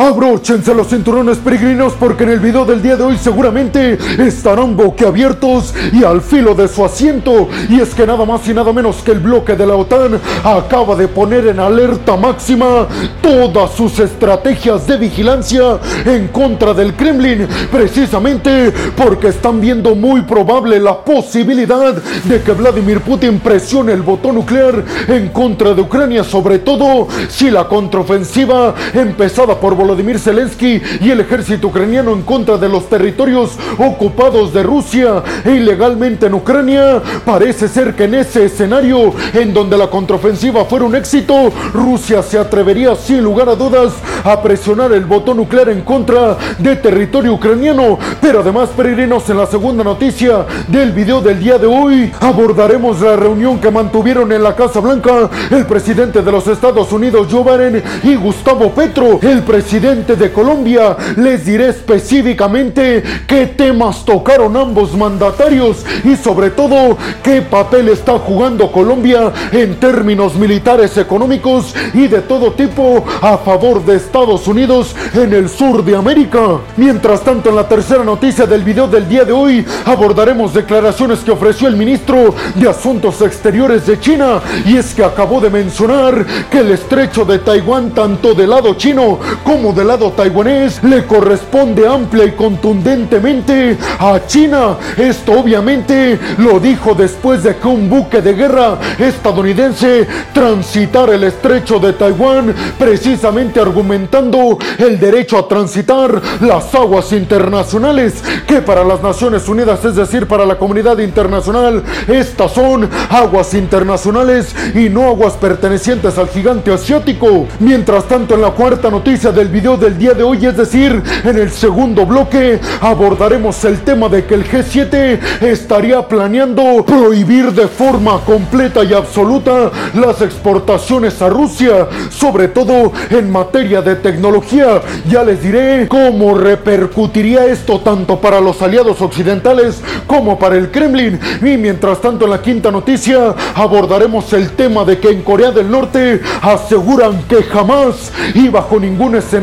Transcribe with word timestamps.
Abróchense 0.00 0.74
los 0.74 0.88
cinturones 0.88 1.36
peregrinos 1.36 1.92
porque 1.92 2.24
en 2.24 2.30
el 2.30 2.40
video 2.40 2.64
del 2.64 2.80
día 2.80 2.96
de 2.96 3.02
hoy 3.02 3.18
seguramente 3.18 3.98
estarán 4.18 4.74
boquiabiertos 4.74 5.74
y 5.92 6.04
al 6.04 6.22
filo 6.22 6.54
de 6.54 6.68
su 6.68 6.82
asiento. 6.82 7.50
Y 7.68 7.82
es 7.82 7.94
que 7.94 8.06
nada 8.06 8.24
más 8.24 8.48
y 8.48 8.54
nada 8.54 8.72
menos 8.72 9.02
que 9.02 9.12
el 9.12 9.18
bloque 9.18 9.56
de 9.56 9.66
la 9.66 9.76
OTAN 9.76 10.18
acaba 10.42 10.96
de 10.96 11.06
poner 11.06 11.48
en 11.48 11.60
alerta 11.60 12.16
máxima 12.16 12.88
todas 13.20 13.72
sus 13.72 13.98
estrategias 13.98 14.86
de 14.86 14.96
vigilancia 14.96 15.78
en 16.06 16.28
contra 16.28 16.72
del 16.72 16.94
Kremlin, 16.94 17.46
precisamente 17.70 18.72
porque 18.96 19.28
están 19.28 19.60
viendo 19.60 19.94
muy 19.94 20.22
probable 20.22 20.80
la 20.80 21.04
posibilidad 21.04 21.92
de 22.24 22.40
que 22.40 22.52
Vladimir 22.52 23.02
Putin 23.02 23.38
presione 23.38 23.92
el 23.92 24.00
botón 24.00 24.36
nuclear 24.36 24.82
en 25.08 25.28
contra 25.28 25.74
de 25.74 25.82
Ucrania, 25.82 26.24
sobre 26.24 26.60
todo 26.60 27.06
si 27.28 27.50
la 27.50 27.68
contraofensiva 27.68 28.74
empezada 28.94 29.60
por 29.60 29.76
Volodymyr 29.90 30.20
Zelensky 30.20 30.80
y 31.00 31.10
el 31.10 31.18
ejército 31.18 31.66
ucraniano 31.66 32.12
en 32.12 32.22
contra 32.22 32.56
de 32.56 32.68
los 32.68 32.88
territorios 32.88 33.58
ocupados 33.76 34.54
de 34.54 34.62
Rusia 34.62 35.24
e 35.44 35.50
ilegalmente 35.50 36.26
en 36.26 36.34
Ucrania, 36.34 37.02
parece 37.24 37.66
ser 37.66 37.96
que 37.96 38.04
en 38.04 38.14
ese 38.14 38.44
escenario 38.44 39.12
en 39.34 39.52
donde 39.52 39.76
la 39.76 39.90
contraofensiva 39.90 40.64
fuera 40.64 40.84
un 40.84 40.94
éxito, 40.94 41.52
Rusia 41.74 42.22
se 42.22 42.38
atrevería 42.38 42.94
sin 42.94 43.24
lugar 43.24 43.48
a 43.48 43.56
dudas 43.56 43.94
a 44.22 44.40
presionar 44.40 44.92
el 44.92 45.06
botón 45.06 45.38
nuclear 45.38 45.70
en 45.70 45.80
contra 45.80 46.36
de 46.58 46.76
territorio 46.76 47.34
ucraniano. 47.34 47.98
Pero 48.20 48.40
además, 48.40 48.68
peregrinos, 48.76 49.28
en 49.28 49.38
la 49.38 49.46
segunda 49.46 49.82
noticia 49.82 50.46
del 50.68 50.92
video 50.92 51.20
del 51.20 51.40
día 51.40 51.58
de 51.58 51.66
hoy, 51.66 52.12
abordaremos 52.20 53.00
la 53.00 53.16
reunión 53.16 53.58
que 53.58 53.72
mantuvieron 53.72 54.30
en 54.30 54.42
la 54.44 54.54
Casa 54.54 54.78
Blanca 54.78 55.28
el 55.50 55.66
presidente 55.66 56.22
de 56.22 56.30
los 56.30 56.46
Estados 56.46 56.92
Unidos, 56.92 57.26
Joe 57.28 57.42
Biden, 57.42 57.82
y 58.04 58.14
Gustavo 58.14 58.70
Petro, 58.70 59.18
el 59.22 59.42
presidente 59.42 59.79
de 59.80 60.30
Colombia. 60.30 60.94
Les 61.16 61.46
diré 61.46 61.68
específicamente 61.68 63.02
qué 63.26 63.46
temas 63.46 64.04
tocaron 64.04 64.54
ambos 64.54 64.94
mandatarios 64.94 65.86
y 66.04 66.16
sobre 66.16 66.50
todo 66.50 66.98
qué 67.22 67.40
papel 67.40 67.88
está 67.88 68.18
jugando 68.18 68.70
Colombia 68.70 69.32
en 69.52 69.76
términos 69.76 70.34
militares, 70.34 70.98
económicos 70.98 71.74
y 71.94 72.08
de 72.08 72.20
todo 72.20 72.52
tipo 72.52 73.02
a 73.22 73.38
favor 73.38 73.82
de 73.82 73.96
Estados 73.96 74.46
Unidos 74.46 74.94
en 75.14 75.32
el 75.32 75.48
sur 75.48 75.82
de 75.82 75.96
América. 75.96 76.58
Mientras 76.76 77.22
tanto, 77.22 77.48
en 77.48 77.56
la 77.56 77.66
tercera 77.66 78.04
noticia 78.04 78.44
del 78.44 78.62
video 78.62 78.86
del 78.86 79.08
día 79.08 79.24
de 79.24 79.32
hoy 79.32 79.64
abordaremos 79.86 80.52
declaraciones 80.52 81.20
que 81.20 81.30
ofreció 81.30 81.68
el 81.68 81.76
ministro 81.76 82.34
de 82.54 82.68
Asuntos 82.68 83.22
Exteriores 83.22 83.86
de 83.86 83.98
China 83.98 84.40
y 84.66 84.76
es 84.76 84.94
que 84.94 85.04
acabó 85.04 85.40
de 85.40 85.48
mencionar 85.48 86.26
que 86.50 86.58
el 86.58 86.72
estrecho 86.72 87.24
de 87.24 87.38
Taiwán, 87.38 87.92
tanto 87.92 88.34
del 88.34 88.50
lado 88.50 88.74
chino 88.74 89.18
como 89.42 89.59
del 89.60 89.88
lado 89.88 90.10
taiwanés, 90.12 90.82
le 90.82 91.04
corresponde 91.04 91.86
amplia 91.86 92.24
y 92.24 92.32
contundentemente 92.32 93.76
a 93.98 94.18
China. 94.26 94.78
Esto 94.96 95.32
obviamente 95.32 96.18
lo 96.38 96.58
dijo 96.58 96.94
después 96.94 97.42
de 97.42 97.54
que 97.56 97.68
un 97.68 97.90
buque 97.90 98.22
de 98.22 98.32
guerra 98.32 98.78
estadounidense 98.98 100.08
transitara 100.32 101.14
el 101.14 101.24
estrecho 101.24 101.78
de 101.78 101.92
Taiwán, 101.92 102.54
precisamente 102.78 103.60
argumentando 103.60 104.58
el 104.78 104.98
derecho 104.98 105.36
a 105.36 105.46
transitar 105.46 106.20
las 106.40 106.74
aguas 106.74 107.12
internacionales, 107.12 108.14
que 108.46 108.62
para 108.62 108.82
las 108.82 109.02
Naciones 109.02 109.46
Unidas, 109.46 109.84
es 109.84 109.94
decir, 109.94 110.26
para 110.26 110.46
la 110.46 110.56
comunidad 110.56 110.98
internacional, 110.98 111.84
estas 112.08 112.52
son 112.52 112.88
aguas 113.10 113.52
internacionales 113.52 114.54
y 114.74 114.88
no 114.88 115.04
aguas 115.04 115.34
pertenecientes 115.34 116.16
al 116.16 116.28
gigante 116.28 116.72
asiático. 116.72 117.46
Mientras 117.58 118.04
tanto, 118.08 118.34
en 118.34 118.40
la 118.40 118.52
cuarta 118.52 118.90
noticia 118.90 119.30
del 119.30 119.49
video 119.50 119.76
del 119.76 119.98
día 119.98 120.14
de 120.14 120.22
hoy, 120.22 120.46
es 120.46 120.56
decir, 120.56 121.02
en 121.24 121.36
el 121.36 121.50
segundo 121.50 122.06
bloque, 122.06 122.60
abordaremos 122.80 123.64
el 123.64 123.80
tema 123.80 124.08
de 124.08 124.24
que 124.24 124.34
el 124.34 124.48
G7 124.48 125.18
estaría 125.40 126.06
planeando 126.06 126.84
prohibir 126.84 127.52
de 127.52 127.66
forma 127.66 128.20
completa 128.20 128.84
y 128.84 128.94
absoluta 128.94 129.70
las 129.94 130.22
exportaciones 130.22 131.20
a 131.20 131.28
Rusia, 131.28 131.88
sobre 132.10 132.48
todo 132.48 132.92
en 133.10 133.30
materia 133.30 133.82
de 133.82 133.96
tecnología. 133.96 134.82
Ya 135.08 135.24
les 135.24 135.42
diré 135.42 135.88
cómo 135.88 136.34
repercutiría 136.34 137.46
esto 137.46 137.80
tanto 137.80 138.20
para 138.20 138.40
los 138.40 138.62
aliados 138.62 139.00
occidentales 139.00 139.82
como 140.06 140.38
para 140.38 140.56
el 140.56 140.70
Kremlin. 140.70 141.18
Y 141.40 141.56
mientras 141.56 142.00
tanto, 142.00 142.24
en 142.24 142.30
la 142.30 142.42
quinta 142.42 142.70
noticia 142.70 143.34
abordaremos 143.54 144.32
el 144.32 144.50
tema 144.50 144.84
de 144.84 144.98
que 144.98 145.10
en 145.10 145.22
Corea 145.22 145.50
del 145.50 145.70
Norte 145.70 146.20
aseguran 146.40 147.22
que 147.24 147.42
jamás 147.42 148.12
y 148.34 148.48
bajo 148.48 148.78
ningún 148.78 149.16
escenario 149.16 149.39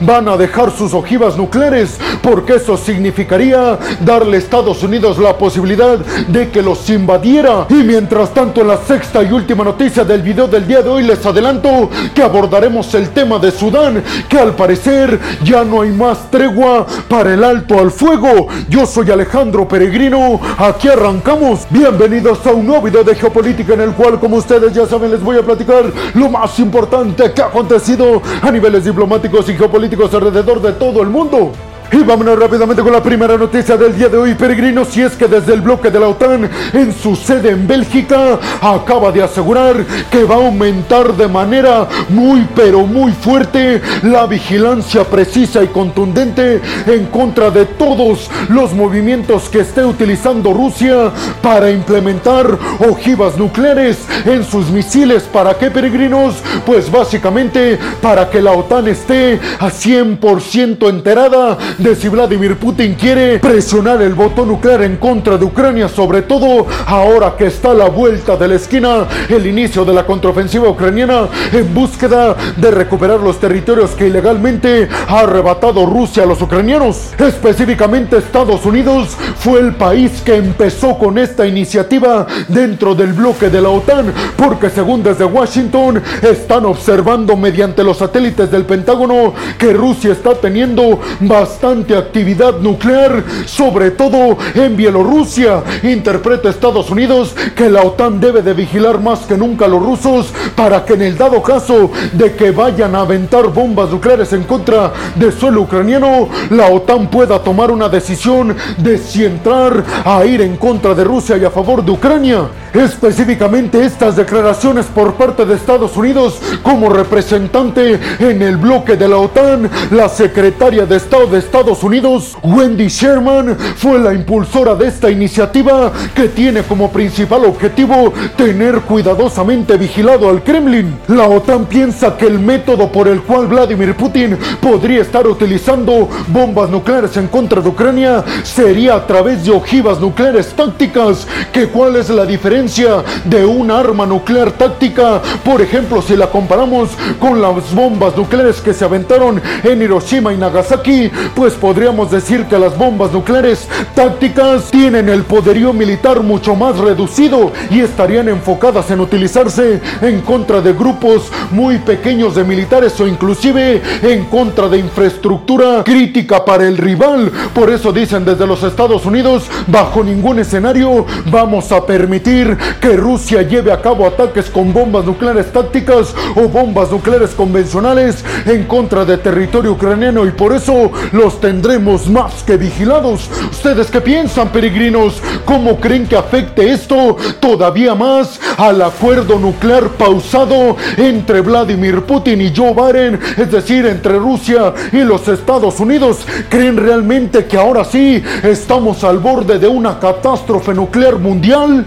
van 0.00 0.28
a 0.28 0.36
dejar 0.36 0.70
sus 0.70 0.92
ojivas 0.92 1.36
nucleares, 1.36 1.98
porque 2.22 2.56
eso 2.56 2.76
significaría 2.76 3.78
darle 4.00 4.36
Estados 4.36 4.82
Unidos 4.82 5.18
la 5.18 5.36
posibilidad 5.38 5.98
de 6.28 6.50
que 6.50 6.62
los 6.62 6.88
invadiera. 6.90 7.66
Y 7.70 7.82
mientras 7.82 8.34
tanto, 8.34 8.60
en 8.60 8.68
la 8.68 8.76
sexta 8.76 9.22
y 9.22 9.32
última 9.32 9.64
noticia 9.64 10.04
del 10.04 10.22
video 10.22 10.46
del 10.46 10.66
día 10.66 10.82
de 10.82 10.90
hoy 10.90 11.04
les 11.04 11.24
adelanto 11.24 11.88
que 12.14 12.22
abordaremos 12.22 12.92
el 12.94 13.08
tema 13.10 13.38
de 13.38 13.50
Sudán, 13.50 14.02
que 14.28 14.38
al 14.38 14.54
parecer 14.54 15.18
ya 15.42 15.64
no 15.64 15.80
hay 15.80 15.90
más 15.90 16.30
tregua 16.30 16.86
para 17.08 17.32
el 17.32 17.42
alto 17.42 17.78
al 17.78 17.90
fuego. 17.90 18.48
Yo 18.68 18.84
soy 18.84 19.10
Alejandro 19.10 19.66
Peregrino, 19.66 20.40
aquí 20.58 20.88
arrancamos. 20.88 21.66
Bienvenidos 21.70 22.46
a 22.46 22.50
un 22.50 22.66
nuevo 22.66 22.82
video 22.82 23.02
de 23.02 23.14
geopolítica 23.14 23.74
en 23.74 23.80
el 23.80 23.92
cual, 23.92 24.20
como 24.20 24.36
ustedes 24.36 24.74
ya 24.74 24.86
saben, 24.86 25.10
les 25.10 25.22
voy 25.22 25.38
a 25.38 25.42
platicar 25.42 25.84
lo 26.14 26.28
más 26.28 26.58
importante 26.58 27.32
que 27.32 27.40
ha 27.40 27.46
acontecido 27.46 28.20
a 28.42 28.50
niveles 28.50 28.84
diplomáticos 28.84 29.21
y 29.48 29.54
geopolíticos 29.54 30.12
alrededor 30.14 30.60
de 30.60 30.72
todo 30.72 31.00
el 31.02 31.08
mundo. 31.08 31.52
Y 31.92 31.98
vámonos 31.98 32.38
rápidamente 32.38 32.82
con 32.82 32.90
la 32.90 33.02
primera 33.02 33.36
noticia 33.36 33.76
del 33.76 33.94
día 33.94 34.08
de 34.08 34.16
hoy, 34.16 34.34
peregrinos, 34.34 34.88
si 34.88 35.02
es 35.02 35.12
que 35.12 35.28
desde 35.28 35.52
el 35.52 35.60
bloque 35.60 35.90
de 35.90 36.00
la 36.00 36.08
OTAN 36.08 36.48
en 36.72 36.90
su 36.94 37.14
sede 37.14 37.50
en 37.50 37.66
Bélgica 37.66 38.38
acaba 38.62 39.12
de 39.12 39.22
asegurar 39.22 39.84
que 40.10 40.24
va 40.24 40.36
a 40.36 40.38
aumentar 40.38 41.14
de 41.14 41.28
manera 41.28 41.86
muy 42.08 42.48
pero 42.56 42.86
muy 42.86 43.12
fuerte 43.12 43.82
la 44.04 44.26
vigilancia 44.26 45.04
precisa 45.04 45.62
y 45.62 45.66
contundente 45.66 46.62
en 46.86 47.06
contra 47.06 47.50
de 47.50 47.66
todos 47.66 48.30
los 48.48 48.72
movimientos 48.72 49.50
que 49.50 49.60
esté 49.60 49.84
utilizando 49.84 50.54
Rusia 50.54 51.10
para 51.42 51.70
implementar 51.70 52.58
ojivas 52.88 53.36
nucleares 53.36 53.98
en 54.24 54.44
sus 54.44 54.70
misiles. 54.70 55.24
¿Para 55.24 55.58
qué, 55.58 55.70
peregrinos? 55.70 56.36
Pues 56.64 56.90
básicamente 56.90 57.78
para 58.00 58.30
que 58.30 58.40
la 58.40 58.52
OTAN 58.52 58.88
esté 58.88 59.38
a 59.58 59.68
100% 59.68 60.88
enterada 60.88 61.58
de 61.82 61.96
si 61.96 62.08
Vladimir 62.08 62.56
Putin 62.58 62.94
quiere 62.94 63.40
presionar 63.40 64.00
el 64.02 64.14
botón 64.14 64.48
nuclear 64.48 64.82
en 64.82 64.98
contra 64.98 65.36
de 65.36 65.44
Ucrania, 65.44 65.88
sobre 65.88 66.22
todo 66.22 66.66
ahora 66.86 67.34
que 67.36 67.46
está 67.46 67.72
a 67.72 67.74
la 67.74 67.88
vuelta 67.88 68.36
de 68.36 68.46
la 68.46 68.54
esquina 68.54 69.08
el 69.28 69.46
inicio 69.46 69.84
de 69.84 69.92
la 69.92 70.06
contraofensiva 70.06 70.68
ucraniana 70.68 71.28
en 71.52 71.74
búsqueda 71.74 72.36
de 72.56 72.70
recuperar 72.70 73.18
los 73.18 73.40
territorios 73.40 73.90
que 73.92 74.06
ilegalmente 74.06 74.88
ha 75.08 75.20
arrebatado 75.20 75.84
Rusia 75.86 76.22
a 76.22 76.26
los 76.26 76.40
ucranianos. 76.40 77.10
Específicamente 77.18 78.18
Estados 78.18 78.64
Unidos 78.64 79.16
fue 79.38 79.58
el 79.58 79.74
país 79.74 80.22
que 80.24 80.36
empezó 80.36 80.96
con 80.96 81.18
esta 81.18 81.46
iniciativa 81.46 82.28
dentro 82.46 82.94
del 82.94 83.12
bloque 83.12 83.50
de 83.50 83.60
la 83.60 83.70
OTAN, 83.70 84.12
porque 84.36 84.70
según 84.70 85.02
desde 85.02 85.24
Washington 85.24 86.00
están 86.22 86.64
observando 86.64 87.36
mediante 87.36 87.82
los 87.82 87.98
satélites 87.98 88.52
del 88.52 88.66
Pentágono 88.66 89.34
que 89.58 89.72
Rusia 89.72 90.12
está 90.12 90.34
teniendo 90.34 91.00
bastante 91.20 91.71
actividad 91.72 92.58
nuclear, 92.58 93.24
sobre 93.46 93.90
todo 93.90 94.36
en 94.54 94.76
Bielorrusia. 94.76 95.62
Interpreta 95.82 96.50
Estados 96.50 96.90
Unidos 96.90 97.34
que 97.56 97.70
la 97.70 97.80
OTAN 97.82 98.20
debe 98.20 98.42
de 98.42 98.52
vigilar 98.52 99.00
más 99.00 99.20
que 99.20 99.36
nunca 99.36 99.64
a 99.64 99.68
los 99.68 99.82
rusos 99.82 100.32
para 100.54 100.84
que 100.84 100.94
en 100.94 101.02
el 101.02 101.16
dado 101.16 101.42
caso 101.42 101.90
de 102.12 102.34
que 102.34 102.50
vayan 102.50 102.94
a 102.94 103.00
aventar 103.00 103.48
bombas 103.48 103.90
nucleares 103.90 104.32
en 104.34 104.44
contra 104.44 104.92
de 105.14 105.32
suelo 105.32 105.62
ucraniano, 105.62 106.28
la 106.50 106.66
OTAN 106.66 107.08
pueda 107.08 107.38
tomar 107.38 107.70
una 107.70 107.88
decisión 107.88 108.54
de 108.76 108.98
si 108.98 109.24
entrar 109.24 109.82
a 110.04 110.24
ir 110.26 110.42
en 110.42 110.56
contra 110.56 110.94
de 110.94 111.04
Rusia 111.04 111.38
y 111.38 111.44
a 111.44 111.50
favor 111.50 111.82
de 111.82 111.92
Ucrania. 111.92 112.48
Específicamente 112.74 113.84
estas 113.84 114.16
declaraciones 114.16 114.86
por 114.86 115.14
parte 115.14 115.44
de 115.44 115.54
Estados 115.54 115.96
Unidos 115.96 116.38
como 116.62 116.88
representante 116.88 117.98
en 118.18 118.42
el 118.42 118.56
bloque 118.56 118.96
de 118.96 119.08
la 119.08 119.16
OTAN, 119.16 119.70
la 119.90 120.08
secretaria 120.08 120.86
de 120.86 120.96
Estado 120.96 121.26
de 121.26 121.38
Estados 121.38 121.61
Estados 121.62 121.84
Unidos, 121.84 122.36
Wendy 122.42 122.88
Sherman, 122.88 123.56
fue 123.76 123.96
la 123.96 124.12
impulsora 124.12 124.74
de 124.74 124.88
esta 124.88 125.08
iniciativa 125.08 125.92
que 126.12 126.26
tiene 126.26 126.64
como 126.64 126.90
principal 126.90 127.44
objetivo 127.44 128.12
tener 128.36 128.80
cuidadosamente 128.80 129.76
vigilado 129.76 130.28
al 130.28 130.42
Kremlin. 130.42 130.98
La 131.06 131.28
OTAN 131.28 131.66
piensa 131.66 132.16
que 132.16 132.26
el 132.26 132.40
método 132.40 132.90
por 132.90 133.06
el 133.06 133.22
cual 133.22 133.46
Vladimir 133.46 133.94
Putin 133.94 134.36
podría 134.60 135.02
estar 135.02 135.24
utilizando 135.24 136.08
bombas 136.26 136.68
nucleares 136.68 137.16
en 137.16 137.28
contra 137.28 137.60
de 137.60 137.68
Ucrania 137.68 138.24
sería 138.42 138.96
a 138.96 139.06
través 139.06 139.44
de 139.44 139.52
ojivas 139.52 140.00
nucleares 140.00 140.48
tácticas. 140.54 141.28
¿Que 141.52 141.68
¿Cuál 141.68 141.94
es 141.94 142.10
la 142.10 142.26
diferencia 142.26 143.04
de 143.24 143.44
una 143.44 143.78
arma 143.78 144.04
nuclear 144.04 144.50
táctica? 144.50 145.22
Por 145.44 145.62
ejemplo, 145.62 146.02
si 146.02 146.16
la 146.16 146.26
comparamos 146.26 146.88
con 147.20 147.40
las 147.40 147.72
bombas 147.72 148.16
nucleares 148.16 148.60
que 148.60 148.74
se 148.74 148.84
aventaron 148.84 149.40
en 149.62 149.80
Hiroshima 149.80 150.32
y 150.32 150.38
Nagasaki, 150.38 151.08
pues 151.36 151.41
podríamos 151.50 152.08
decir 152.12 152.44
que 152.44 152.56
las 152.56 152.78
bombas 152.78 153.10
nucleares 153.10 153.68
tácticas 153.96 154.70
tienen 154.70 155.08
el 155.08 155.24
poderío 155.24 155.72
militar 155.72 156.22
mucho 156.22 156.54
más 156.54 156.78
reducido 156.78 157.50
y 157.68 157.80
estarían 157.80 158.28
enfocadas 158.28 158.88
en 158.92 159.00
utilizarse 159.00 159.80
en 160.02 160.20
contra 160.20 160.60
de 160.60 160.72
grupos 160.72 161.32
muy 161.50 161.78
pequeños 161.78 162.36
de 162.36 162.44
militares 162.44 162.98
o 163.00 163.08
inclusive 163.08 163.82
en 164.02 164.26
contra 164.26 164.68
de 164.68 164.78
infraestructura 164.78 165.82
crítica 165.82 166.44
para 166.44 166.64
el 166.64 166.78
rival. 166.78 167.32
Por 167.52 167.70
eso 167.70 167.92
dicen 167.92 168.24
desde 168.24 168.46
los 168.46 168.62
Estados 168.62 169.04
Unidos, 169.04 169.46
bajo 169.66 170.04
ningún 170.04 170.38
escenario 170.38 171.06
vamos 171.26 171.72
a 171.72 171.84
permitir 171.84 172.56
que 172.80 172.96
Rusia 172.96 173.42
lleve 173.42 173.72
a 173.72 173.82
cabo 173.82 174.06
ataques 174.06 174.48
con 174.48 174.72
bombas 174.72 175.04
nucleares 175.04 175.52
tácticas 175.52 176.14
o 176.36 176.42
bombas 176.42 176.92
nucleares 176.92 177.30
convencionales 177.30 178.24
en 178.46 178.62
contra 178.64 179.04
de 179.04 179.18
territorio 179.18 179.72
ucraniano 179.72 180.24
y 180.24 180.30
por 180.30 180.52
eso 180.52 180.92
los 181.10 181.31
tendremos 181.40 182.08
más 182.08 182.42
que 182.42 182.56
vigilados. 182.56 183.28
¿Ustedes 183.50 183.90
qué 183.90 184.00
piensan, 184.00 184.50
peregrinos? 184.50 185.22
¿Cómo 185.44 185.80
creen 185.80 186.06
que 186.06 186.16
afecte 186.16 186.72
esto 186.72 187.16
todavía 187.40 187.94
más 187.94 188.40
al 188.56 188.82
acuerdo 188.82 189.38
nuclear 189.38 189.88
pausado 189.90 190.76
entre 190.96 191.40
Vladimir 191.40 192.02
Putin 192.02 192.40
y 192.40 192.52
Joe 192.54 192.74
Biden, 192.74 193.20
es 193.36 193.50
decir, 193.50 193.86
entre 193.86 194.18
Rusia 194.18 194.72
y 194.92 194.98
los 194.98 195.26
Estados 195.28 195.80
Unidos? 195.80 196.18
¿Creen 196.48 196.76
realmente 196.76 197.46
que 197.46 197.56
ahora 197.56 197.84
sí 197.84 198.22
estamos 198.42 199.04
al 199.04 199.18
borde 199.18 199.58
de 199.58 199.68
una 199.68 199.98
catástrofe 199.98 200.74
nuclear 200.74 201.18
mundial? 201.18 201.86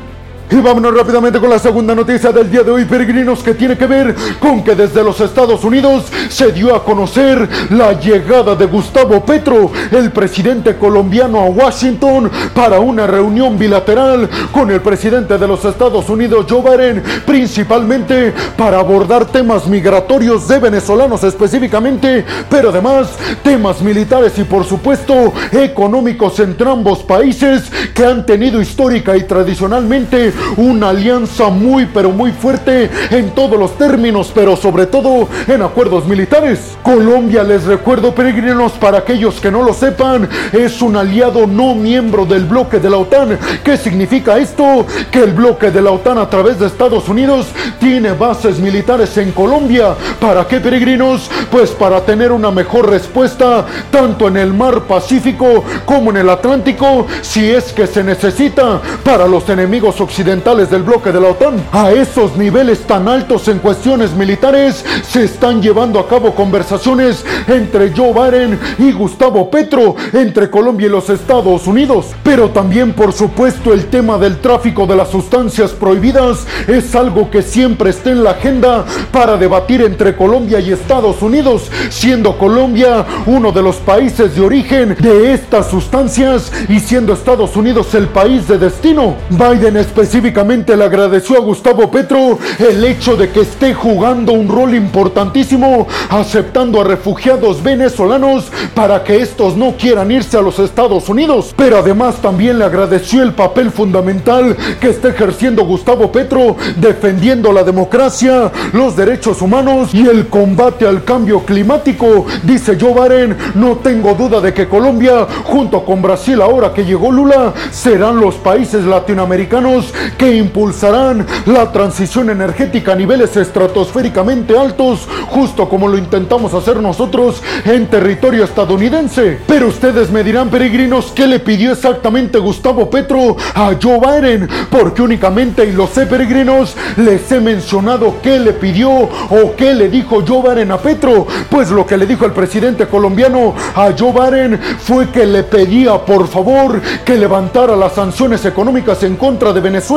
Y 0.51 0.57
vámonos 0.57 0.93
rápidamente 0.93 1.39
con 1.39 1.49
la 1.49 1.57
segunda 1.57 1.95
noticia 1.95 2.31
del 2.31 2.51
día 2.51 2.61
de 2.61 2.69
hoy, 2.69 2.85
peregrinos, 2.85 3.41
que 3.41 3.55
tiene 3.55 3.75
que 3.75 3.87
ver 3.87 4.15
con 4.39 4.63
que 4.63 4.75
desde 4.75 5.03
los 5.03 5.19
Estados 5.19 5.63
Unidos 5.63 6.05
se 6.29 6.51
dio 6.51 6.75
a 6.75 6.83
conocer 6.83 7.49
la 7.71 7.99
llegada 7.99 8.55
de 8.55 8.67
Gustavo 8.67 9.25
Petro, 9.25 9.71
el 9.91 10.11
presidente 10.11 10.75
colombiano, 10.75 11.39
a 11.39 11.45
Washington 11.45 12.29
para 12.53 12.79
una 12.79 13.07
reunión 13.07 13.57
bilateral 13.57 14.29
con 14.51 14.69
el 14.69 14.81
presidente 14.81 15.35
de 15.39 15.47
los 15.47 15.65
Estados 15.65 16.07
Unidos, 16.09 16.45
Joe 16.47 16.61
Biden, 16.61 17.01
principalmente 17.25 18.31
para 18.55 18.79
abordar 18.79 19.25
temas 19.25 19.65
migratorios 19.65 20.47
de 20.47 20.59
venezolanos 20.59 21.23
específicamente, 21.23 22.23
pero 22.51 22.69
además 22.69 23.09
temas 23.43 23.81
militares 23.81 24.37
y 24.37 24.43
por 24.43 24.63
supuesto 24.63 25.33
económicos 25.51 26.39
entre 26.39 26.69
ambos 26.69 26.99
países 27.01 27.63
que 27.95 28.05
han 28.05 28.27
tenido 28.27 28.61
histórica 28.61 29.17
y 29.17 29.23
tradicionalmente 29.23 30.34
una 30.57 30.89
alianza 30.89 31.49
muy 31.49 31.85
pero 31.85 32.11
muy 32.11 32.31
fuerte 32.31 32.89
en 33.11 33.31
todos 33.31 33.59
los 33.59 33.77
términos, 33.77 34.31
pero 34.33 34.55
sobre 34.55 34.85
todo 34.85 35.27
en 35.47 35.61
acuerdos 35.61 36.05
militares. 36.05 36.77
Colombia, 36.83 37.43
les 37.43 37.63
recuerdo 37.63 38.13
peregrinos, 38.13 38.73
para 38.73 38.99
aquellos 38.99 39.39
que 39.39 39.51
no 39.51 39.63
lo 39.63 39.73
sepan, 39.73 40.29
es 40.51 40.81
un 40.81 40.95
aliado 40.95 41.47
no 41.47 41.75
miembro 41.75 42.25
del 42.25 42.45
bloque 42.45 42.79
de 42.79 42.89
la 42.89 42.97
OTAN. 42.97 43.37
¿Qué 43.63 43.77
significa 43.77 44.37
esto? 44.37 44.85
Que 45.11 45.23
el 45.23 45.31
bloque 45.31 45.71
de 45.71 45.81
la 45.81 45.91
OTAN 45.91 46.17
a 46.17 46.29
través 46.29 46.59
de 46.59 46.67
Estados 46.67 47.09
Unidos 47.09 47.47
tiene 47.79 48.13
bases 48.13 48.59
militares 48.59 49.17
en 49.17 49.31
Colombia. 49.31 49.95
¿Para 50.19 50.47
qué 50.47 50.59
peregrinos? 50.59 51.29
Pues 51.51 51.71
para 51.71 52.01
tener 52.01 52.31
una 52.31 52.51
mejor 52.51 52.89
respuesta 52.89 53.65
tanto 53.91 54.27
en 54.27 54.37
el 54.37 54.53
mar 54.53 54.83
Pacífico 54.87 55.63
como 55.85 56.11
en 56.11 56.17
el 56.17 56.29
Atlántico 56.29 57.07
si 57.21 57.49
es 57.49 57.71
que 57.73 57.87
se 57.87 58.03
necesita 58.03 58.81
para 59.03 59.27
los 59.27 59.47
enemigos 59.49 59.99
occidentales 60.25 60.71
del 60.71 60.81
bloque 60.81 61.11
de 61.11 61.21
la 61.21 61.27
OTAN. 61.27 61.63
A 61.71 61.91
esos 61.91 62.35
niveles 62.35 62.79
tan 62.87 63.07
altos 63.07 63.47
en 63.47 63.59
cuestiones 63.59 64.15
militares 64.15 64.83
se 65.07 65.23
están 65.23 65.61
llevando 65.61 65.99
a 65.99 66.07
cabo 66.07 66.33
conversaciones 66.33 67.23
entre 67.47 67.93
Joe 67.95 68.11
Biden 68.11 68.59
y 68.79 68.91
Gustavo 68.91 69.51
Petro, 69.51 69.95
entre 70.13 70.49
Colombia 70.49 70.87
y 70.87 70.89
los 70.89 71.11
Estados 71.11 71.67
Unidos. 71.67 72.07
Pero 72.23 72.49
también, 72.49 72.93
por 72.93 73.13
supuesto, 73.13 73.71
el 73.71 73.85
tema 73.85 74.17
del 74.17 74.39
tráfico 74.39 74.87
de 74.87 74.95
las 74.95 75.09
sustancias 75.09 75.73
prohibidas 75.73 76.47
es 76.67 76.95
algo 76.95 77.29
que 77.29 77.43
siempre 77.43 77.91
está 77.91 78.09
en 78.09 78.23
la 78.23 78.31
agenda 78.31 78.83
para 79.11 79.37
debatir 79.37 79.83
entre 79.83 80.15
Colombia 80.15 80.59
y 80.59 80.71
Estados 80.71 81.21
Unidos, 81.21 81.69
siendo 81.91 82.35
Colombia 82.39 83.05
uno 83.27 83.51
de 83.51 83.61
los 83.61 83.75
países 83.75 84.35
de 84.35 84.41
origen 84.41 84.97
de 84.99 85.33
estas 85.33 85.69
sustancias 85.69 86.51
y 86.67 86.79
siendo 86.79 87.13
Estados 87.13 87.55
Unidos 87.55 87.93
el 87.93 88.07
país 88.07 88.47
de 88.47 88.57
destino. 88.57 89.13
Biden 89.29 89.77
especialmente 89.77 90.14
específicamente 90.15 90.77
le 90.77 90.85
agradeció 90.85 91.35
a 91.35 91.41
Gustavo 91.41 91.91
Petro 91.91 92.39
el 92.57 92.85
hecho 92.85 93.17
de 93.17 93.31
que 93.31 93.41
esté 93.41 93.73
jugando 93.73 94.31
un 94.31 94.47
rol 94.47 94.73
importantísimo 94.73 95.87
aceptando 96.09 96.79
a 96.79 96.85
refugiados 96.85 97.61
venezolanos 97.61 98.45
para 98.73 99.03
que 99.03 99.17
estos 99.17 99.57
no 99.57 99.73
quieran 99.77 100.11
irse 100.11 100.37
a 100.37 100.41
los 100.41 100.57
Estados 100.59 101.09
Unidos. 101.09 101.53
Pero 101.57 101.79
además 101.79 102.15
también 102.21 102.59
le 102.59 102.63
agradeció 102.63 103.23
el 103.23 103.33
papel 103.33 103.71
fundamental 103.71 104.55
que 104.79 104.91
está 104.91 105.09
ejerciendo 105.09 105.65
Gustavo 105.65 106.09
Petro 106.13 106.55
defendiendo 106.77 107.51
la 107.51 107.65
democracia, 107.65 108.53
los 108.71 108.95
derechos 108.95 109.41
humanos 109.41 109.93
y 109.93 110.07
el 110.07 110.27
combate 110.27 110.87
al 110.87 111.03
cambio 111.03 111.41
climático. 111.41 112.25
Dice 112.43 112.77
Joe 112.79 112.93
Biden, 112.93 113.35
no 113.55 113.79
tengo 113.79 114.13
duda 114.13 114.39
de 114.39 114.53
que 114.53 114.69
Colombia, 114.69 115.27
junto 115.43 115.83
con 115.83 116.01
Brasil 116.01 116.41
ahora 116.41 116.71
que 116.73 116.85
llegó 116.85 117.11
Lula, 117.11 117.53
serán 117.71 118.21
los 118.21 118.35
países 118.35 118.85
latinoamericanos 118.85 119.93
que 120.17 120.35
impulsarán 120.35 121.25
la 121.45 121.71
transición 121.71 122.29
energética 122.29 122.93
a 122.93 122.95
niveles 122.95 123.35
estratosféricamente 123.37 124.57
altos, 124.57 125.07
justo 125.27 125.67
como 125.69 125.87
lo 125.87 125.97
intentamos 125.97 126.53
hacer 126.53 126.77
nosotros 126.77 127.41
en 127.65 127.87
territorio 127.87 128.43
estadounidense. 128.43 129.39
Pero 129.47 129.67
ustedes 129.67 130.11
me 130.11 130.23
dirán, 130.23 130.49
peregrinos, 130.49 131.11
¿qué 131.15 131.27
le 131.27 131.39
pidió 131.39 131.71
exactamente 131.71 132.39
Gustavo 132.39 132.89
Petro 132.89 133.35
a 133.53 133.73
Joe 133.81 133.99
Biden? 133.99 134.49
Porque 134.69 135.01
únicamente, 135.01 135.65
y 135.65 135.71
lo 135.71 135.87
sé, 135.87 136.05
peregrinos, 136.05 136.75
les 136.97 137.31
he 137.31 137.39
mencionado 137.39 138.15
qué 138.21 138.39
le 138.39 138.53
pidió 138.53 138.89
o 138.91 139.55
qué 139.57 139.73
le 139.73 139.89
dijo 139.89 140.23
Joe 140.27 140.41
Biden 140.41 140.71
a 140.71 140.77
Petro. 140.77 141.27
Pues 141.49 141.69
lo 141.71 141.85
que 141.85 141.97
le 141.97 142.05
dijo 142.05 142.25
el 142.25 142.31
presidente 142.31 142.87
colombiano 142.87 143.53
a 143.75 143.91
Joe 143.97 144.11
Biden 144.11 144.59
fue 144.79 145.09
que 145.09 145.25
le 145.25 145.43
pedía, 145.43 145.97
por 145.97 146.27
favor, 146.27 146.81
que 147.03 147.17
levantara 147.17 147.75
las 147.75 147.93
sanciones 147.93 148.45
económicas 148.45 149.03
en 149.03 149.15
contra 149.15 149.53
de 149.53 149.61
Venezuela 149.61 149.94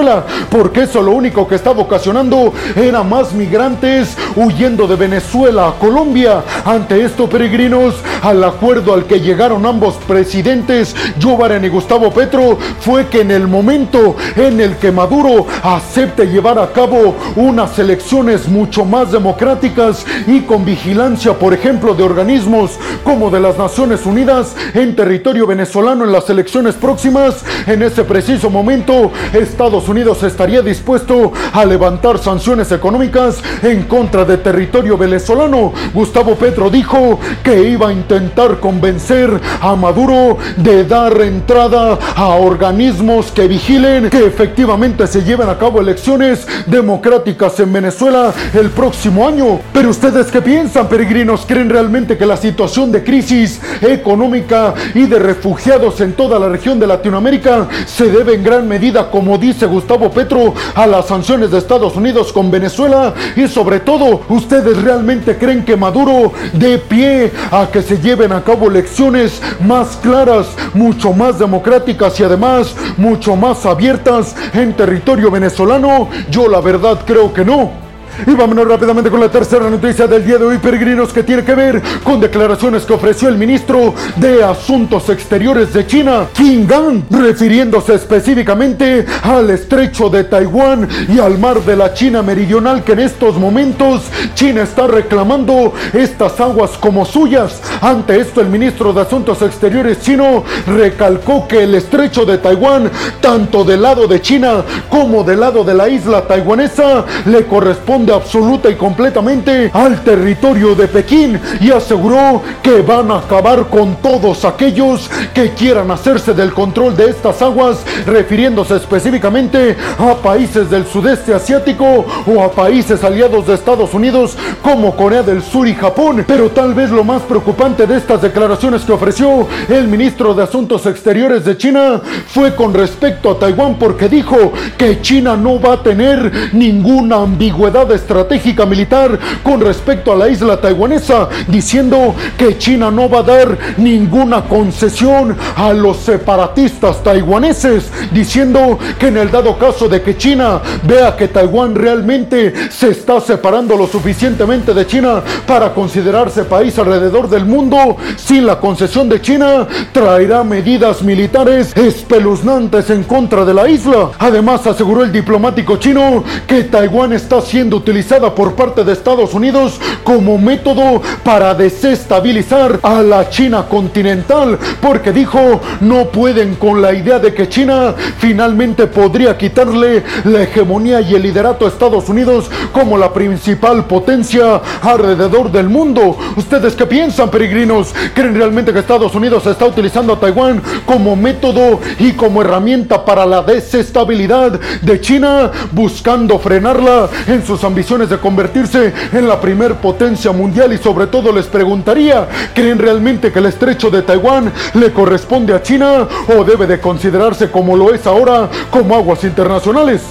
porque 0.51 0.83
eso 0.83 1.03
lo 1.03 1.13
único 1.13 1.49
que 1.49 1.57
estaba 1.57 1.83
ocasionando 1.83 2.53
era 2.77 3.03
más 3.03 3.33
migrantes 3.33 4.17
huyendo 4.37 4.87
de 4.87 4.97
Venezuela 4.97 5.69
a 5.69 5.73
Colombia. 5.73 6.43
Ante 6.65 7.03
esto, 7.05 7.29
peregrinos, 7.29 7.97
al 8.23 8.43
acuerdo 8.45 8.95
al 8.95 9.07
que 9.07 9.21
llegaron 9.21 9.67
ambos 9.67 9.97
presidentes, 10.07 10.95
Biden 11.19 11.65
y 11.65 11.69
Gustavo 11.69 12.13
Petro, 12.13 12.59
fue 12.81 13.09
que 13.09 13.23
en 13.23 13.31
el 13.31 13.49
momento 13.49 14.17
en 14.37 14.61
el 14.61 14.77
que 14.77 14.93
Maduro 14.93 15.47
acepte 15.63 16.27
llevar 16.27 16.59
a 16.59 16.73
cabo 16.73 17.17
unas 17.37 17.79
elecciones 17.79 18.49
mucho 18.49 18.85
más 18.85 19.13
democráticas 19.13 20.07
y 20.27 20.41
con 20.43 20.65
vigilancia, 20.65 21.35
por 21.35 21.55
ejemplo, 21.55 21.95
de 21.95 22.03
organismos 22.03 22.79
como 23.05 23.31
de 23.31 23.41
las 23.41 23.59
Naciones 23.59 24.07
Unidas 24.07 24.55
en 24.75 24.95
territorio 24.95 25.47
venezolano 25.47 26.05
en 26.05 26.13
las 26.13 26.31
elecciones 26.31 26.77
próximas, 26.77 27.45
en 27.67 27.83
ese 27.83 28.05
preciso 28.05 28.51
momento 28.51 29.11
Estados 29.33 29.88
Unidos 29.89 30.23
estaría 30.23 30.63
dispuesto 30.63 31.33
a 31.53 31.65
levantar 31.65 32.19
sanciones 32.19 32.71
económicas 32.73 33.43
en 33.63 33.85
contra 33.85 34.25
de 34.25 34.39
territorio 34.39 34.97
venezolano. 34.97 35.73
Gustavo 35.95 36.35
Petro 36.35 36.71
dijo 36.71 37.19
que 37.43 37.71
iba 37.71 37.89
a 37.89 37.93
intentar 37.93 38.61
convencer 38.61 39.31
a 39.61 39.75
Maduro 39.77 40.39
de 40.57 40.85
dar 40.85 41.21
entrada 41.21 41.99
a 42.15 42.29
organismos 42.29 43.31
que 43.31 43.49
vigilen 43.49 44.11
que 44.11 44.27
efectivamente 44.27 45.07
se 45.07 45.25
lleven 45.25 45.49
a 45.49 45.59
cabo 45.59 45.81
elecciones 45.81 46.47
democráticas 46.67 47.59
en 47.61 47.73
Venezuela 47.73 48.33
el 48.55 48.71
próximo 48.71 49.27
año. 49.27 49.61
Pero 49.73 49.91
ustedes 49.91 50.31
qué 50.31 50.43
piensan, 50.43 50.89
peregrinos? 50.89 51.45
¿Creen 51.47 51.71
realmente 51.71 52.17
que 52.17 52.27
la 52.27 52.37
situación 52.37 52.93
de 52.93 53.03
crisis 53.03 53.61
económica 53.81 54.75
y 54.95 55.07
de 55.07 55.19
refugiados 55.19 56.01
en 56.01 56.13
toda 56.13 56.39
la 56.39 56.49
región 56.49 56.79
de 56.79 56.87
Latinoamérica 56.87 57.69
se 57.87 58.11
debe 58.11 58.35
en 58.35 58.43
gran 58.43 58.69
medida, 58.69 59.11
como 59.11 59.39
dice 59.39 59.67
Gustavo 59.67 59.78
Petro 60.11 60.55
a 60.75 60.87
las 60.87 61.07
sanciones 61.07 61.51
de 61.51 61.59
Estados 61.59 61.97
Unidos 61.97 62.33
con 62.33 62.51
Venezuela? 62.51 63.15
Y 63.37 63.49
sobre 63.49 63.81
todo, 63.81 64.23
¿ustedes 64.29 64.81
realmente 64.83 65.37
creen 65.37 65.65
que 65.65 65.77
Maduro 65.77 66.33
dé 66.53 66.79
pie 66.79 67.33
a 67.51 67.67
que 67.67 67.83
se 67.83 67.99
lleven 67.99 68.33
a 68.33 68.43
cabo 68.43 68.69
elecciones 68.69 69.41
más 69.61 69.97
claras, 69.97 70.47
mucho 70.75 71.13
más 71.13 71.39
democráticas 71.39 72.19
y 72.21 72.25
además 72.25 72.75
mucho 72.97 73.37
más 73.37 73.67
abiertas 73.67 74.35
en 74.53 74.75
territorio 74.75 75.31
venezolano? 75.31 76.09
Yo 76.31 76.49
la 76.49 76.61
verdad 76.61 77.01
creo 77.05 77.33
que 77.33 77.45
no. 77.45 77.88
Y 78.27 78.35
vámonos 78.35 78.67
rápidamente 78.67 79.11
con 79.11 79.21
la 79.21 79.31
tercera 79.31 79.71
noticia 79.71 80.07
del 80.07 80.27
día 80.27 80.39
de 80.39 80.45
hoy, 80.45 80.59
peregrinos, 80.59 81.13
que 81.13 81.23
tiene 81.23 81.45
que 81.45 81.55
ver 81.55 81.81
con 82.03 82.21
declaraciones 82.21 82.85
que 82.85 82.93
ofreció 82.93 83.29
el 83.29 83.39
ministro 83.39 83.95
de 84.17 84.43
Asuntos 84.43 85.09
Exteriores 85.09 85.73
de 85.73 85.87
China, 85.87 86.27
Qin 86.33 86.67
Gang, 86.67 87.03
refiriéndose 87.11 87.95
específicamente 87.95 89.07
al 89.23 89.49
estrecho 89.51 90.11
de 90.11 90.25
Taiwán 90.25 90.89
y 91.09 91.21
al 91.21 91.39
mar 91.39 91.61
de 91.63 91.77
la 91.77 91.95
China 91.95 92.23
meridional 92.23 92.83
que 92.83 92.93
en 92.93 93.01
estos 93.01 93.37
momentos 93.37 94.03
China 94.35 94.63
está 94.63 94.87
reclamando 94.87 95.73
estas 95.93 96.41
aguas 96.41 96.73
como 96.73 97.05
suyas. 97.05 97.61
Ante 97.81 98.21
esto, 98.21 98.41
el 98.41 98.49
ministro 98.49 98.93
de 98.93 99.03
Asuntos 99.03 99.43
Exteriores 99.43 100.01
chino 100.01 100.43
recalcó 100.67 101.47
que 101.47 101.63
el 101.63 101.75
estrecho 101.77 102.25
de 102.25 102.39
Taiwán, 102.39 102.91
tanto 103.21 103.65
del 103.65 103.83
lado 103.83 104.09
de 104.09 104.21
China 104.21 104.65
como 104.89 105.23
del 105.23 105.41
lado 105.41 105.63
de 105.63 105.75
la 105.75 105.89
isla 105.89 106.23
taiwanesa, 106.23 107.05
le 107.27 107.47
corresponde 107.47 108.08
absoluta 108.11 108.71
y 108.71 108.75
completamente 108.75 109.71
al 109.73 110.03
territorio 110.03 110.75
de 110.75 110.89
Pekín 110.89 111.41
y 111.61 111.71
aseguró 111.71 112.43
que 112.63 112.83
van 112.83 113.11
a 113.11 113.19
acabar 113.19 113.67
con 113.69 113.97
todos 113.97 114.45
aquellos 114.45 115.11
que 115.35 115.51
quieran 115.51 115.91
hacerse 115.91 116.35
del 116.35 116.53
control 116.53 116.97
de 116.97 117.11
estas 117.11 117.43
aguas, 117.43 117.79
refiriéndose 118.07 118.77
específicamente 118.77 119.77
a 119.99 120.15
países 120.17 120.71
del 120.71 120.87
sudeste 120.87 121.35
asiático 121.35 122.07
o 122.27 122.43
a 122.43 122.51
países 122.51 123.03
aliados 123.05 123.47
de 123.47 123.55
Estados 123.55 123.95
Unidos 123.95 124.37
como 124.63 124.95
Corea 124.97 125.23
del 125.23 125.43
Sur 125.43 125.67
y 125.69 125.75
Japón. 125.75 126.25
Pero 126.27 126.51
tal 126.51 126.75
vez 126.75 126.91
lo 126.91 127.05
más 127.05 127.23
preocupante 127.23 127.87
de 127.87 127.97
estas 127.97 128.23
declaraciones 128.23 128.83
que 128.83 128.93
ofreció 128.93 129.47
el 129.69 129.89
ministro 129.89 130.35
de 130.35 130.43
Asuntos 130.43 130.87
Exteriores 130.87 131.45
de 131.45 131.57
China 131.57 132.01
fue 132.29 132.55
con 132.55 132.73
respecto 132.75 133.31
a 133.31 133.39
Taiwán 133.39 133.79
porque 133.79 134.09
dijo 134.09 134.53
que 134.77 135.01
China 135.01 135.37
no 135.37 135.61
va 135.61 135.75
a 135.75 135.83
tener 135.83 136.51
ninguna 136.53 137.17
ambigüedad 137.17 137.91
estratégica 137.99 138.65
militar 138.65 139.19
con 139.43 139.61
respecto 139.61 140.13
a 140.13 140.17
la 140.17 140.29
isla 140.29 140.61
taiwanesa, 140.61 141.29
diciendo 141.47 142.15
que 142.37 142.57
China 142.59 142.91
no 142.91 143.09
va 143.09 143.21
a 143.21 143.23
dar 143.23 143.59
ninguna 143.77 144.43
concesión 144.45 145.37
a 145.57 145.73
los 145.73 145.99
separatistas 145.99 147.03
taiwaneses, 147.03 147.91
diciendo 148.11 148.79
que 148.99 149.09
en 149.09 149.19
el 149.19 149.31
dado 149.31 149.59
caso 149.59 149.89
de 149.89 150.03
que 150.03 150.17
China 150.17 150.61
vea 150.85 151.17
que 151.17 151.29
Taiwán 151.29 151.75
realmente 151.75 152.71
se 152.71 152.91
está 152.91 153.21
separando 153.21 153.77
lo 153.77 153.87
suficientemente 153.87 154.73
de 154.73 154.87
China 154.87 155.23
para 155.47 155.75
considerarse 155.75 156.45
país 156.45 156.79
alrededor 156.79 157.29
del 157.29 157.45
mundo, 157.45 157.97
sin 158.17 158.47
la 158.47 158.59
concesión 158.59 159.09
de 159.09 159.21
China, 159.21 159.67
traerá 159.93 160.45
medidas 160.45 161.03
militares 161.03 161.77
espeluznantes 161.77 162.91
en 162.91 163.05
contra 163.05 163.45
de 163.45 163.55
la 163.55 163.69
isla. 163.69 164.11
Además, 164.19 164.67
aseguró 164.67 165.03
el 165.03 165.13
diplomático 165.13 165.77
chino 165.77 166.25
que 166.47 166.65
Taiwán 166.65 167.13
está 167.13 167.41
siendo 167.41 167.78
utilizada 167.79 168.35
por 168.35 168.55
parte 168.55 168.85
de 168.85 168.93
Estados 168.93 169.33
Unidos 169.35 169.81
como 170.05 170.37
método 170.39 171.01
para 171.25 171.55
desestabilizar 171.55 172.81
a 172.83 173.03
la 173.03 173.31
China 173.31 173.67
continental, 173.69 174.59
porque 174.81 175.13
dijo 175.13 175.61
no 175.81 176.07
pueden 176.07 176.57
con 176.57 176.83
la 176.83 176.93
idea 176.93 177.19
de 177.19 177.33
que 177.33 177.49
China 177.49 177.95
finalmente 178.19 178.87
podría 178.87 179.37
quitarle 179.37 180.03
la 180.25 180.43
hegemonía 180.43 181.01
y 181.01 181.15
el 181.15 181.23
liderato 181.23 181.65
a 181.65 181.69
Estados 181.69 182.09
Unidos 182.09 182.51
como 182.73 182.99
la 182.99 183.13
principal 183.13 183.87
potencia 183.87 184.61
alrededor 184.83 185.51
del 185.51 185.69
mundo. 185.69 186.17
¿Ustedes 186.37 186.75
qué 186.75 186.87
piensan, 186.87 187.31
peregrinos? 187.31 187.95
¿Creen 188.15 188.35
realmente 188.35 188.73
que 188.73 188.81
Estados 188.81 189.15
Unidos 189.15 189.47
está 189.47 189.67
utilizando 189.67 190.13
a 190.13 190.21
Taiwán 190.21 190.63
como 190.85 191.17
método 191.17 191.81
y 191.99 192.13
como 192.13 192.43
herramienta 192.43 193.05
para 193.05 193.25
la 193.27 193.43
desestabilidad 193.43 194.59
de 194.83 195.01
China, 195.01 195.51
buscando 195.73 196.39
frenarla 196.39 197.09
en 197.27 197.45
sus 197.45 197.63
ambiciones? 197.69 198.09
de 198.09 198.19
convertirse 198.19 198.93
en 199.13 199.27
la 199.27 199.41
primer 199.41 199.77
potencia 199.77 200.31
mundial 200.31 200.73
y 200.73 200.79
sobre 200.79 201.07
todo 201.07 201.33
les 201.33 201.47
preguntaría, 201.47 202.29
¿creen 202.55 202.79
realmente 202.79 203.33
que 203.33 203.39
el 203.39 203.47
estrecho 203.47 203.91
de 203.91 204.03
Taiwán 204.03 204.53
le 204.75 204.93
corresponde 204.93 205.55
a 205.55 205.63
China 205.63 206.07
o 206.37 206.45
debe 206.45 206.67
de 206.67 206.81
considerarse 206.81 207.51
como 207.51 207.77
lo 207.77 207.93
es 207.93 208.07
ahora 208.07 208.49
como 208.71 208.95
aguas 208.95 209.25
internacionales? 209.25 210.03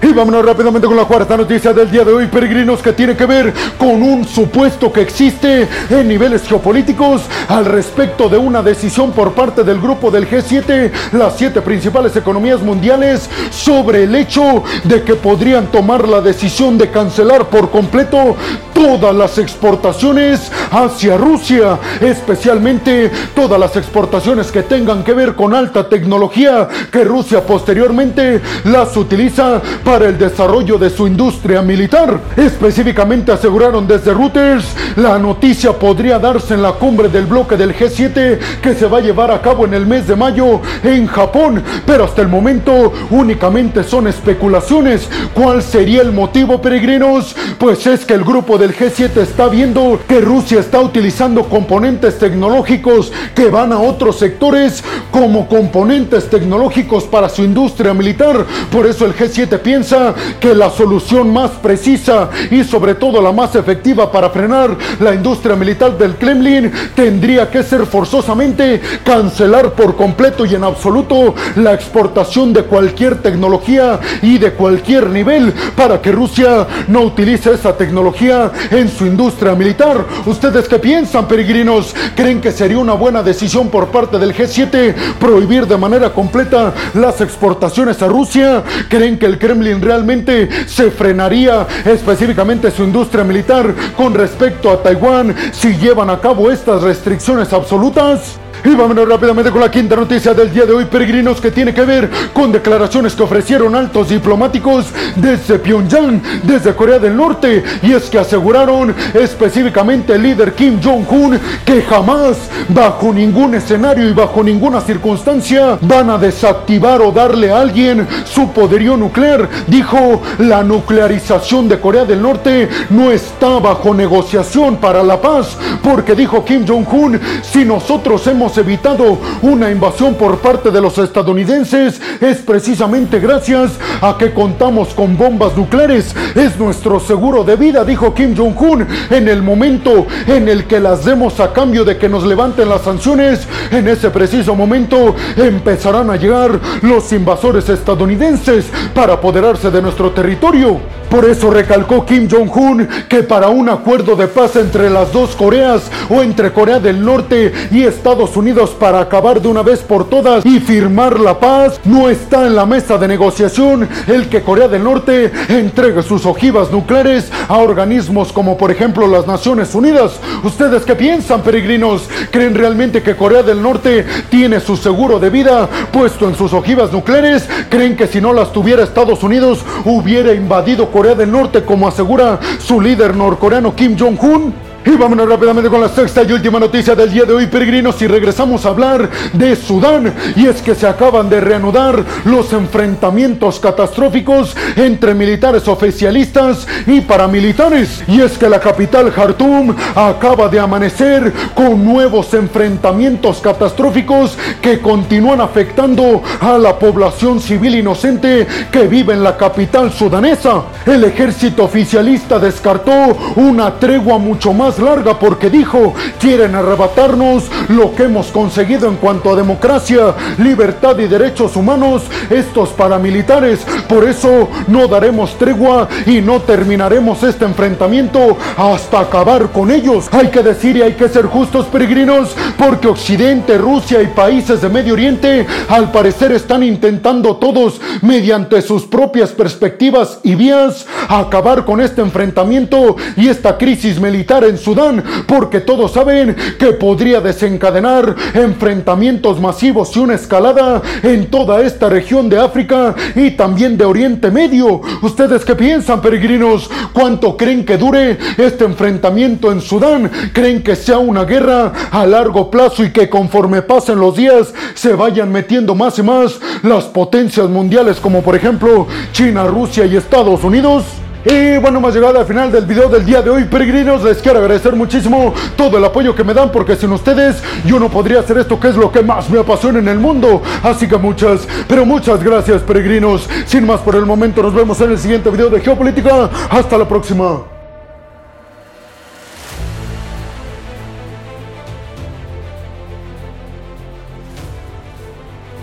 Y 0.00 0.12
vámonos 0.12 0.44
rápidamente 0.44 0.86
con 0.86 0.96
la 0.96 1.06
cuarta 1.06 1.36
noticia 1.36 1.72
del 1.72 1.90
día 1.90 2.04
de 2.04 2.12
hoy, 2.12 2.26
peregrinos, 2.28 2.80
que 2.80 2.92
tiene 2.92 3.16
que 3.16 3.26
ver 3.26 3.52
con 3.76 4.00
un 4.00 4.24
supuesto 4.24 4.92
que 4.92 5.00
existe 5.00 5.66
en 5.90 6.06
niveles 6.06 6.46
geopolíticos 6.46 7.22
al 7.48 7.64
respecto 7.64 8.28
de 8.28 8.38
una 8.38 8.62
decisión 8.62 9.10
por 9.10 9.32
parte 9.32 9.64
del 9.64 9.80
grupo 9.80 10.12
del 10.12 10.30
G7, 10.30 10.92
las 11.12 11.36
siete 11.36 11.62
principales 11.62 12.14
economías 12.14 12.62
mundiales, 12.62 13.28
sobre 13.50 14.04
el 14.04 14.14
hecho 14.14 14.62
de 14.84 15.02
que 15.02 15.16
podrían 15.16 15.66
tomar 15.66 16.06
la 16.06 16.20
decisión 16.20 16.78
de 16.78 16.90
cancelar 16.90 17.48
por 17.48 17.70
completo 17.70 18.36
todas 18.78 19.12
las 19.12 19.38
exportaciones 19.38 20.52
hacia 20.70 21.16
Rusia, 21.16 21.80
especialmente 22.00 23.10
todas 23.34 23.58
las 23.58 23.74
exportaciones 23.74 24.52
que 24.52 24.62
tengan 24.62 25.02
que 25.02 25.14
ver 25.14 25.34
con 25.34 25.52
alta 25.52 25.88
tecnología 25.88 26.68
que 26.92 27.02
Rusia 27.02 27.44
posteriormente 27.44 28.40
las 28.66 28.96
utiliza 28.96 29.60
para 29.82 30.06
el 30.06 30.16
desarrollo 30.16 30.78
de 30.78 30.90
su 30.90 31.08
industria 31.08 31.60
militar. 31.60 32.20
Específicamente 32.36 33.32
aseguraron 33.32 33.88
desde 33.88 34.14
Reuters, 34.14 34.66
la 34.94 35.18
noticia 35.18 35.72
podría 35.72 36.20
darse 36.20 36.54
en 36.54 36.62
la 36.62 36.70
cumbre 36.70 37.08
del 37.08 37.26
bloque 37.26 37.56
del 37.56 37.74
G7 37.74 38.38
que 38.62 38.74
se 38.74 38.86
va 38.86 38.98
a 38.98 39.02
llevar 39.02 39.32
a 39.32 39.42
cabo 39.42 39.64
en 39.64 39.74
el 39.74 39.86
mes 39.86 40.06
de 40.06 40.14
mayo 40.14 40.60
en 40.84 41.08
Japón, 41.08 41.64
pero 41.84 42.04
hasta 42.04 42.22
el 42.22 42.28
momento 42.28 42.92
únicamente 43.10 43.82
son 43.82 44.06
especulaciones. 44.06 45.08
¿Cuál 45.34 45.64
sería 45.64 46.02
el 46.02 46.12
motivo, 46.12 46.62
peregrinos? 46.62 47.34
Pues 47.58 47.84
es 47.88 48.04
que 48.04 48.14
el 48.14 48.22
grupo 48.22 48.56
del 48.68 48.76
G7 48.76 49.16
está 49.22 49.48
viendo 49.48 49.98
que 50.06 50.20
Rusia 50.20 50.60
está 50.60 50.80
utilizando 50.80 51.44
componentes 51.44 52.18
tecnológicos 52.18 53.10
que 53.34 53.48
van 53.48 53.72
a 53.72 53.78
otros 53.78 54.18
sectores 54.18 54.84
como 55.10 55.48
componentes 55.48 56.28
tecnológicos 56.28 57.04
para 57.04 57.30
su 57.30 57.42
industria 57.42 57.94
militar. 57.94 58.44
Por 58.70 58.86
eso 58.86 59.06
el 59.06 59.14
G7 59.14 59.58
piensa 59.60 60.14
que 60.38 60.54
la 60.54 60.68
solución 60.68 61.32
más 61.32 61.52
precisa 61.52 62.28
y 62.50 62.62
sobre 62.62 62.94
todo 62.94 63.22
la 63.22 63.32
más 63.32 63.54
efectiva 63.54 64.12
para 64.12 64.28
frenar 64.28 64.76
la 65.00 65.14
industria 65.14 65.56
militar 65.56 65.96
del 65.96 66.16
Kremlin 66.16 66.70
tendría 66.94 67.50
que 67.50 67.62
ser 67.62 67.86
forzosamente 67.86 68.82
cancelar 69.02 69.72
por 69.72 69.96
completo 69.96 70.44
y 70.44 70.54
en 70.54 70.64
absoluto 70.64 71.34
la 71.56 71.72
exportación 71.72 72.52
de 72.52 72.64
cualquier 72.64 73.22
tecnología 73.22 73.98
y 74.20 74.36
de 74.36 74.52
cualquier 74.52 75.08
nivel 75.08 75.54
para 75.74 76.02
que 76.02 76.12
Rusia 76.12 76.66
no 76.88 77.02
utilice 77.02 77.54
esa 77.54 77.74
tecnología 77.74 78.52
en 78.70 78.88
su 78.88 79.06
industria 79.06 79.54
militar. 79.54 80.04
¿Ustedes 80.26 80.68
qué 80.68 80.78
piensan, 80.78 81.28
peregrinos? 81.28 81.94
¿Creen 82.14 82.40
que 82.40 82.52
sería 82.52 82.78
una 82.78 82.94
buena 82.94 83.22
decisión 83.22 83.68
por 83.68 83.88
parte 83.88 84.18
del 84.18 84.34
G7 84.34 84.94
prohibir 85.18 85.66
de 85.66 85.76
manera 85.76 86.12
completa 86.12 86.74
las 86.94 87.20
exportaciones 87.20 88.02
a 88.02 88.08
Rusia? 88.08 88.62
¿Creen 88.88 89.18
que 89.18 89.26
el 89.26 89.38
Kremlin 89.38 89.80
realmente 89.80 90.48
se 90.66 90.90
frenaría 90.90 91.66
específicamente 91.84 92.70
su 92.70 92.84
industria 92.84 93.24
militar 93.24 93.74
con 93.96 94.14
respecto 94.14 94.70
a 94.70 94.82
Taiwán 94.82 95.34
si 95.52 95.76
llevan 95.76 96.10
a 96.10 96.20
cabo 96.20 96.50
estas 96.50 96.82
restricciones 96.82 97.52
absolutas? 97.52 98.38
Y 98.64 98.74
vámonos 98.74 99.08
rápidamente 99.08 99.50
con 99.50 99.60
la 99.60 99.70
quinta 99.70 99.94
noticia 99.94 100.34
del 100.34 100.52
día 100.52 100.66
de 100.66 100.72
hoy, 100.72 100.84
peregrinos, 100.86 101.40
que 101.40 101.50
tiene 101.50 101.72
que 101.72 101.84
ver 101.84 102.10
con 102.32 102.50
declaraciones 102.50 103.14
que 103.14 103.22
ofrecieron 103.22 103.74
altos 103.74 104.08
diplomáticos 104.08 104.86
desde 105.14 105.58
Pyongyang, 105.58 106.20
desde 106.42 106.74
Corea 106.74 106.98
del 106.98 107.16
Norte. 107.16 107.62
Y 107.82 107.92
es 107.92 108.10
que 108.10 108.18
aseguraron 108.18 108.94
específicamente 109.14 110.14
el 110.14 110.22
líder 110.22 110.54
Kim 110.54 110.80
Jong-un 110.82 111.38
que 111.64 111.82
jamás, 111.82 112.36
bajo 112.68 113.12
ningún 113.12 113.54
escenario 113.54 114.08
y 114.08 114.12
bajo 114.12 114.42
ninguna 114.42 114.80
circunstancia, 114.80 115.78
van 115.82 116.10
a 116.10 116.18
desactivar 116.18 117.00
o 117.00 117.12
darle 117.12 117.52
a 117.52 117.60
alguien 117.60 118.06
su 118.24 118.50
poderío 118.50 118.96
nuclear. 118.96 119.48
Dijo, 119.66 120.20
la 120.38 120.64
nuclearización 120.64 121.68
de 121.68 121.78
Corea 121.78 122.04
del 122.04 122.22
Norte 122.22 122.68
no 122.90 123.12
está 123.12 123.58
bajo 123.60 123.94
negociación 123.94 124.76
para 124.78 125.02
la 125.02 125.20
paz, 125.20 125.56
porque 125.82 126.14
dijo 126.14 126.44
Kim 126.44 126.66
Jong-un, 126.66 127.20
si 127.42 127.64
nosotros 127.64 128.26
hemos 128.26 128.47
evitado 128.56 129.18
una 129.42 129.70
invasión 129.70 130.14
por 130.14 130.38
parte 130.38 130.70
de 130.70 130.80
los 130.80 130.96
estadounidenses 130.96 132.00
es 132.20 132.38
precisamente 132.38 133.20
gracias 133.20 133.72
a 134.00 134.16
que 134.16 134.32
contamos 134.32 134.94
con 134.94 135.16
bombas 135.16 135.56
nucleares. 135.56 136.14
Es 136.34 136.58
nuestro 136.58 137.00
seguro 137.00 137.44
de 137.44 137.56
vida, 137.56 137.84
dijo 137.84 138.14
Kim 138.14 138.36
Jong-un. 138.36 138.86
En 139.10 139.28
el 139.28 139.42
momento 139.42 140.06
en 140.26 140.48
el 140.48 140.64
que 140.64 140.80
las 140.80 141.04
demos 141.04 141.40
a 141.40 141.52
cambio 141.52 141.84
de 141.84 141.98
que 141.98 142.08
nos 142.08 142.24
levanten 142.24 142.68
las 142.68 142.82
sanciones, 142.82 143.46
en 143.70 143.88
ese 143.88 144.10
preciso 144.10 144.54
momento 144.54 145.14
empezarán 145.36 146.10
a 146.10 146.16
llegar 146.16 146.58
los 146.82 147.12
invasores 147.12 147.68
estadounidenses 147.68 148.66
para 148.94 149.14
apoderarse 149.14 149.70
de 149.70 149.82
nuestro 149.82 150.12
territorio. 150.12 150.80
Por 151.10 151.24
eso 151.24 151.50
recalcó 151.50 152.04
Kim 152.04 152.28
Jong-un 152.30 152.86
que 153.08 153.22
para 153.22 153.48
un 153.48 153.70
acuerdo 153.70 154.14
de 154.14 154.28
paz 154.28 154.56
entre 154.56 154.90
las 154.90 155.10
dos 155.10 155.34
Coreas 155.34 155.90
o 156.10 156.22
entre 156.22 156.52
Corea 156.52 156.80
del 156.80 157.02
Norte 157.02 157.52
y 157.70 157.84
Estados 157.84 158.36
Unidos 158.36 158.76
para 158.78 159.00
acabar 159.00 159.40
de 159.40 159.48
una 159.48 159.62
vez 159.62 159.80
por 159.80 160.08
todas 160.08 160.44
y 160.44 160.60
firmar 160.60 161.18
la 161.18 161.40
paz, 161.40 161.80
no 161.84 162.10
está 162.10 162.46
en 162.46 162.54
la 162.54 162.66
mesa 162.66 162.98
de 162.98 163.08
negociación 163.08 163.88
el 164.06 164.28
que 164.28 164.42
Corea 164.42 164.68
del 164.68 164.84
Norte 164.84 165.32
entregue 165.48 166.02
sus 166.02 166.26
ojivas 166.26 166.70
nucleares 166.70 167.32
a 167.48 167.56
organismos 167.56 168.30
como 168.30 168.58
por 168.58 168.70
ejemplo 168.70 169.06
las 169.06 169.26
Naciones 169.26 169.74
Unidas. 169.74 170.20
¿Ustedes 170.44 170.84
qué 170.84 170.94
piensan, 170.94 171.40
peregrinos? 171.40 172.06
¿Creen 172.30 172.54
realmente 172.54 173.02
que 173.02 173.16
Corea 173.16 173.42
del 173.42 173.62
Norte 173.62 174.04
tiene 174.28 174.60
su 174.60 174.76
seguro 174.76 175.18
de 175.18 175.30
vida 175.30 175.68
puesto 175.90 176.28
en 176.28 176.36
sus 176.36 176.52
ojivas 176.52 176.92
nucleares? 176.92 177.48
¿Creen 177.70 177.96
que 177.96 178.06
si 178.06 178.20
no 178.20 178.34
las 178.34 178.52
tuviera 178.52 178.82
Estados 178.82 179.22
Unidos 179.22 179.60
hubiera 179.86 180.34
invadido 180.34 180.90
Corea 180.90 180.97
del 180.98 181.30
Norte 181.30 181.64
como 181.64 181.86
asegura 181.86 182.40
su 182.58 182.80
líder 182.80 183.14
norcoreano 183.14 183.74
Kim 183.74 183.96
Jong-un? 183.96 184.67
Y 184.86 184.96
vámonos 184.96 185.28
rápidamente 185.28 185.68
con 185.68 185.80
la 185.80 185.88
sexta 185.88 186.22
y 186.22 186.32
última 186.32 186.58
noticia 186.58 186.94
del 186.94 187.12
día 187.12 187.24
de 187.24 187.34
hoy, 187.34 187.46
peregrinos, 187.46 188.00
y 188.00 188.06
regresamos 188.06 188.64
a 188.64 188.70
hablar 188.70 189.10
de 189.32 189.54
Sudán. 189.56 190.14
Y 190.36 190.46
es 190.46 190.62
que 190.62 190.74
se 190.74 190.86
acaban 190.86 191.28
de 191.28 191.40
reanudar 191.40 192.02
los 192.24 192.52
enfrentamientos 192.52 193.60
catastróficos 193.60 194.56
entre 194.76 195.14
militares 195.14 195.66
oficialistas 195.68 196.66
y 196.86 197.00
paramilitares. 197.02 198.02
Y 198.06 198.20
es 198.20 198.38
que 198.38 198.48
la 198.48 198.60
capital 198.60 199.12
Khartoum 199.12 199.74
acaba 199.94 200.48
de 200.48 200.60
amanecer 200.60 201.32
con 201.54 201.84
nuevos 201.84 202.32
enfrentamientos 202.32 203.40
catastróficos 203.40 204.38
que 204.62 204.80
continúan 204.80 205.40
afectando 205.40 206.22
a 206.40 206.56
la 206.56 206.78
población 206.78 207.40
civil 207.40 207.74
inocente 207.74 208.46
que 208.70 208.86
vive 208.86 209.12
en 209.12 209.24
la 209.24 209.36
capital 209.36 209.92
sudanesa. 209.92 210.62
El 210.86 211.04
ejército 211.04 211.64
oficialista 211.64 212.38
descartó 212.38 213.16
una 213.36 213.74
tregua 213.74 214.18
mucho 214.18 214.52
más 214.52 214.67
larga 214.78 215.18
porque 215.18 215.48
dijo, 215.48 215.94
quieren 216.20 216.54
arrebatarnos 216.54 217.44
lo 217.68 217.94
que 217.94 218.04
hemos 218.04 218.26
conseguido 218.28 218.88
en 218.88 218.96
cuanto 218.96 219.30
a 219.30 219.36
democracia, 219.36 220.14
libertad 220.38 220.98
y 220.98 221.06
derechos 221.06 221.56
humanos, 221.56 222.02
estos 222.28 222.70
paramilitares. 222.70 223.60
Por 223.88 224.04
eso 224.04 224.48
no 224.66 224.88
daremos 224.88 225.38
tregua 225.38 225.88
y 226.06 226.20
no 226.20 226.40
terminaremos 226.40 227.22
este 227.22 227.44
enfrentamiento 227.44 228.36
hasta 228.56 229.00
acabar 229.00 229.50
con 229.50 229.70
ellos. 229.70 230.08
Hay 230.12 230.28
que 230.28 230.42
decir 230.42 230.76
y 230.76 230.82
hay 230.82 230.94
que 230.94 231.08
ser 231.08 231.26
justos 231.26 231.66
peregrinos 231.66 232.34
porque 232.58 232.88
Occidente, 232.88 233.56
Rusia 233.58 234.02
y 234.02 234.08
países 234.08 234.60
de 234.60 234.68
Medio 234.68 234.94
Oriente 234.94 235.46
al 235.68 235.92
parecer 235.92 236.32
están 236.32 236.62
intentando 236.62 237.36
todos 237.36 237.80
mediante 238.02 238.60
sus 238.62 238.84
propias 238.84 239.30
perspectivas 239.30 240.20
y 240.22 240.34
vías 240.34 240.86
acabar 241.08 241.64
con 241.64 241.80
este 241.80 242.00
enfrentamiento 242.00 242.96
y 243.16 243.28
esta 243.28 243.56
crisis 243.56 244.00
militar 244.00 244.44
Sudán, 244.58 245.02
porque 245.26 245.60
todos 245.60 245.92
saben 245.92 246.36
que 246.58 246.72
podría 246.72 247.20
desencadenar 247.20 248.14
enfrentamientos 248.34 249.40
masivos 249.40 249.96
y 249.96 250.00
una 250.00 250.14
escalada 250.14 250.82
en 251.02 251.26
toda 251.30 251.62
esta 251.62 251.88
región 251.88 252.28
de 252.28 252.38
África 252.38 252.94
y 253.14 253.30
también 253.32 253.78
de 253.78 253.84
Oriente 253.84 254.30
Medio. 254.30 254.80
¿Ustedes 255.02 255.44
qué 255.44 255.54
piensan, 255.54 256.00
peregrinos? 256.00 256.70
¿Cuánto 256.92 257.36
creen 257.36 257.64
que 257.64 257.78
dure 257.78 258.18
este 258.36 258.64
enfrentamiento 258.64 259.50
en 259.52 259.60
Sudán? 259.60 260.10
¿Creen 260.32 260.62
que 260.62 260.76
sea 260.76 260.98
una 260.98 261.24
guerra 261.24 261.72
a 261.90 262.06
largo 262.06 262.50
plazo 262.50 262.84
y 262.84 262.90
que 262.90 263.08
conforme 263.08 263.62
pasen 263.62 263.98
los 263.98 264.16
días 264.16 264.52
se 264.74 264.94
vayan 264.94 265.30
metiendo 265.32 265.74
más 265.74 265.98
y 265.98 266.02
más 266.02 266.38
las 266.62 266.84
potencias 266.84 267.48
mundiales 267.48 267.98
como 268.00 268.22
por 268.22 268.36
ejemplo 268.36 268.86
China, 269.12 269.44
Rusia 269.46 269.86
y 269.86 269.96
Estados 269.96 270.44
Unidos? 270.44 270.84
Y 271.24 271.58
bueno, 271.58 271.78
hemos 271.78 271.94
llegado 271.94 272.18
al 272.18 272.26
final 272.26 272.52
del 272.52 272.64
video 272.64 272.88
del 272.88 273.04
día 273.04 273.20
de 273.22 273.30
hoy, 273.30 273.44
peregrinos. 273.44 274.04
Les 274.04 274.18
quiero 274.18 274.38
agradecer 274.38 274.74
muchísimo 274.76 275.34
todo 275.56 275.76
el 275.76 275.84
apoyo 275.84 276.14
que 276.14 276.22
me 276.22 276.32
dan, 276.32 276.52
porque 276.52 276.76
sin 276.76 276.92
ustedes 276.92 277.42
yo 277.64 277.80
no 277.80 277.88
podría 277.88 278.20
hacer 278.20 278.38
esto 278.38 278.58
que 278.58 278.68
es 278.68 278.76
lo 278.76 278.92
que 278.92 279.02
más 279.02 279.28
me 279.28 279.40
apasiona 279.40 279.80
en 279.80 279.88
el 279.88 279.98
mundo. 279.98 280.42
Así 280.62 280.86
que 280.86 280.96
muchas, 280.96 281.46
pero 281.66 281.84
muchas 281.84 282.22
gracias, 282.22 282.62
peregrinos. 282.62 283.28
Sin 283.46 283.66
más 283.66 283.80
por 283.80 283.96
el 283.96 284.06
momento, 284.06 284.42
nos 284.42 284.54
vemos 284.54 284.80
en 284.80 284.92
el 284.92 284.98
siguiente 284.98 285.28
video 285.30 285.50
de 285.50 285.60
Geopolítica. 285.60 286.30
Hasta 286.50 286.78
la 286.78 286.88
próxima. 286.88 287.57